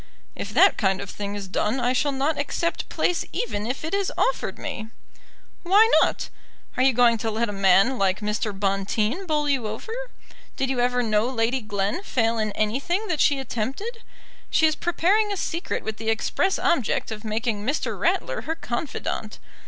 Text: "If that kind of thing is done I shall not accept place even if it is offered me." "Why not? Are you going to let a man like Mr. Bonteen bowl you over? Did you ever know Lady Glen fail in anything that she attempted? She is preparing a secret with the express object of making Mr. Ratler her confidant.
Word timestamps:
"If 0.35 0.49
that 0.55 0.79
kind 0.79 0.99
of 0.99 1.11
thing 1.11 1.35
is 1.35 1.47
done 1.47 1.79
I 1.79 1.93
shall 1.93 2.11
not 2.11 2.39
accept 2.39 2.89
place 2.89 3.23
even 3.31 3.67
if 3.67 3.85
it 3.85 3.93
is 3.93 4.11
offered 4.17 4.57
me." 4.57 4.87
"Why 5.61 5.87
not? 6.01 6.29
Are 6.75 6.81
you 6.81 6.91
going 6.91 7.19
to 7.19 7.29
let 7.29 7.49
a 7.49 7.51
man 7.51 7.99
like 7.99 8.19
Mr. 8.19 8.51
Bonteen 8.51 9.27
bowl 9.27 9.47
you 9.47 9.67
over? 9.67 9.93
Did 10.57 10.71
you 10.71 10.79
ever 10.79 11.03
know 11.03 11.29
Lady 11.29 11.61
Glen 11.61 12.01
fail 12.01 12.39
in 12.39 12.51
anything 12.53 13.09
that 13.09 13.21
she 13.21 13.37
attempted? 13.37 14.01
She 14.49 14.65
is 14.65 14.73
preparing 14.73 15.31
a 15.31 15.37
secret 15.37 15.83
with 15.83 15.97
the 15.97 16.09
express 16.09 16.57
object 16.57 17.11
of 17.11 17.23
making 17.23 17.63
Mr. 17.63 17.95
Ratler 17.99 18.41
her 18.41 18.55
confidant. 18.55 19.37